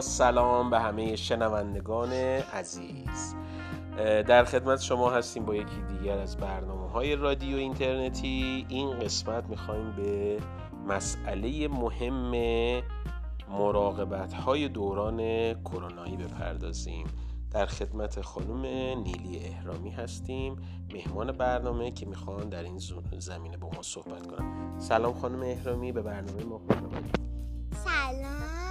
[0.00, 3.34] سلام به همه شنوندگان عزیز.
[4.26, 8.66] در خدمت شما هستیم با یکی دیگر از برنامه های رادیو اینترنتی.
[8.68, 10.38] این قسمت می‌خوایم به
[10.88, 12.32] مسئله مهم
[13.50, 15.18] مراقبت های دوران
[15.54, 17.06] کرونایی بپردازیم.
[17.50, 18.66] در خدمت خانم
[19.02, 20.56] نیلی اهرامی هستیم
[20.94, 22.78] مهمان برنامه که می‌خوان در این
[23.18, 26.60] زمینه با ما صحبت کنم سلام خانم اهرامی به برنامه ما
[27.84, 28.69] سلام.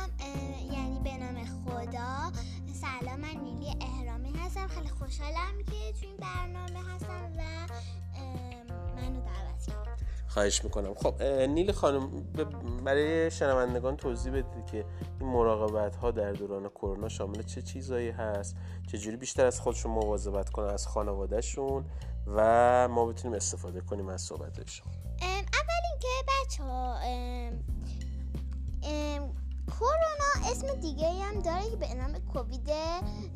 [3.34, 4.68] من نیلی اهرامی هستم.
[4.68, 7.42] خیلی خوشحالم که تو این برنامه هستم و
[8.96, 9.98] منو دعوت کردم
[10.28, 10.94] خواهش می‌کنم.
[10.94, 12.23] خب نیل خانم
[12.84, 14.86] برای شنوندگان توضیح بدید که
[15.20, 18.56] این مراقبت ها در دوران کرونا شامل چه چیزایی هست؟
[18.92, 21.86] چجوری بیشتر از خودشون مواظبت کنن؟ از خانوادهشون؟
[22.28, 27.00] و ما بتونیم استفاده کنیم از صحبت شما اول اینکه بچه ها
[29.68, 32.69] کرونا اسم دیگه هم داره که به نام کووید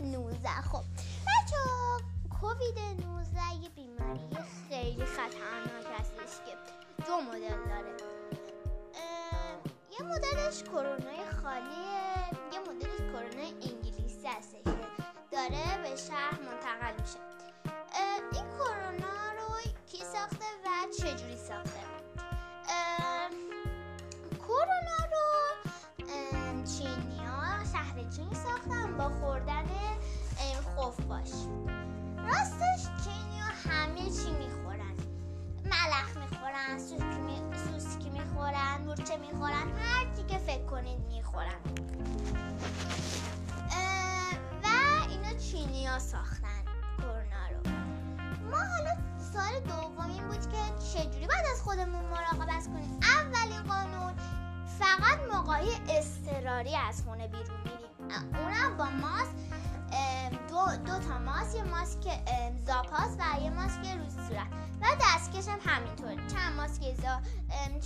[0.04, 0.84] 19 خب
[1.28, 1.58] بچه
[2.42, 4.20] کووید 19 یه بیماری
[4.70, 6.54] خیلی خطرناک هستش که
[7.06, 7.94] دو مدل داره.
[9.92, 14.88] یه مدلش کرونای خالیه یه مدلش کرونای انگلیسی هستش که
[15.32, 17.20] داره به شهر منتقل میشه.
[18.34, 20.68] این کرونا رو کی ساخته و
[20.98, 21.84] چجوری ساخته؟
[29.10, 29.64] خوردن
[30.78, 31.32] خفاش
[32.18, 34.96] راستش چینیا همه چی می‌خورن.
[35.66, 36.80] ملخ می‌خورن
[37.58, 41.60] سوسکی می‌خورن مورچه می‌خورن هر چی که فکر کنید می‌خورن.
[44.64, 44.68] و
[45.10, 46.64] اینا چینیا ساختن
[46.98, 47.72] کرونا رو.
[48.52, 48.96] ما حالا
[49.34, 50.58] سال دوم این بود که
[50.94, 54.14] چجوری باید از خودمون مراقبت کنیم؟ اولین قانون
[54.80, 55.13] فقط
[55.54, 58.36] موقعی اضطراری از خونه بیرون میریم.
[58.36, 59.36] اونم با ماسک
[60.50, 62.20] دو, دو تا ماسک یه ماسک
[62.66, 64.48] زاپاس و یه ماسک روز صورت.
[64.82, 66.28] و دستکش هم همینطور.
[66.28, 67.22] چند ماسک زا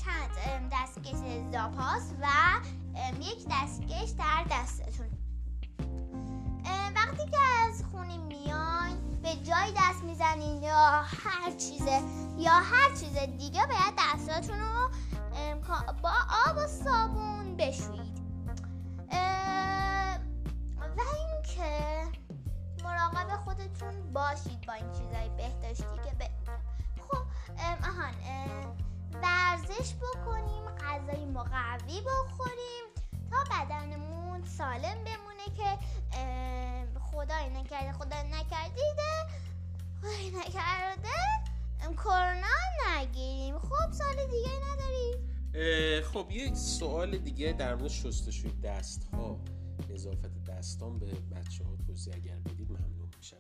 [0.04, 1.16] چند دستکش
[1.54, 2.28] زاپاس و
[3.20, 5.08] یک دستکش در دستتون.
[6.96, 7.38] وقتی که
[7.68, 12.02] از خونه میاین به جای دست می‌زنین یا هر چیزه
[12.38, 14.90] یا هر چیز دیگه باید دستاتون رو
[16.04, 16.12] با
[16.48, 18.18] آب و صابون بشویید
[20.98, 22.04] و اینکه
[22.84, 26.24] مراقب خودتون باشید با این چیزای بهداشتی که ب...
[27.02, 27.24] خب
[27.84, 28.14] آهان
[29.14, 32.86] ورزش بکنیم غذای مقوی بخوریم
[33.32, 35.78] تا بدنمون سالم بمونه که
[37.00, 39.28] خدای نکرده خدا نکردیده
[40.02, 41.38] خدای نکرده
[41.98, 42.58] کرونا
[42.88, 43.60] نگیریم.
[43.60, 45.37] خب سال دیگه نداریم.
[46.14, 49.40] خب یک سوال دیگه در مورد شستشوی دست ها
[49.90, 53.38] نظافت دستان به بچه ها توضیح اگر بدید ممنون میشم.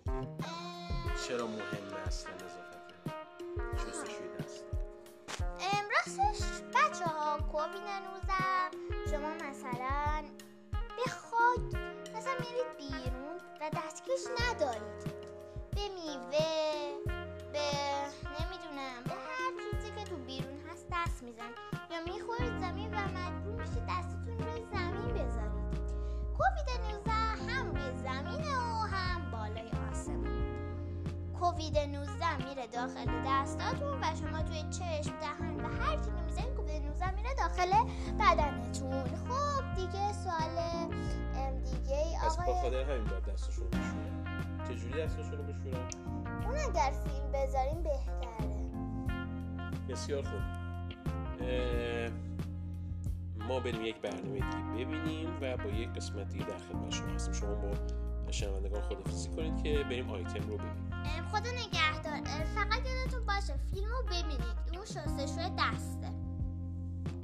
[1.27, 2.77] چرا مهم است نظافت؟
[3.77, 4.63] شستشوی دست.
[5.95, 10.23] راستش بچه ها کووید 19 شما مثلا
[11.05, 11.77] بخواید
[12.15, 15.17] مثلا میرید بیرون و دستکش ندارید.
[15.75, 16.66] به میوه
[31.57, 36.83] کووید 19 میره داخل دستاتون و شما توی چشم دهن و هر چی می‌زنید کووید
[36.83, 37.71] 19 میره داخل
[38.19, 39.03] بدنتون.
[39.03, 40.55] خب دیگه سوال
[41.65, 44.63] دیگه ای آقای از بخاطر همین باید دستشون بشورن.
[44.67, 45.89] چجوری دستشون رو بشورن؟
[46.45, 48.57] اون اگر فیلم بذاریم بهتره.
[49.89, 50.41] بسیار خوب.
[53.47, 57.33] ما بریم یک برنامه دیگه ببینیم و با یک قسمت دیگه در خدمت شما هستیم.
[57.33, 57.67] شما با
[58.31, 60.91] شنوندگان خدافزی کنید که بریم آیتم رو ببینیم.
[61.31, 62.45] خدا نگهدار.
[62.55, 64.57] فقط یادتون باشه فیلم رو ببینید.
[64.73, 66.11] اون شستشوی دسته.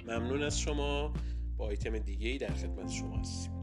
[0.08, 1.14] ممنون از شما.
[1.58, 3.63] با آیتم دیگه ای در خدمت شما هستیم.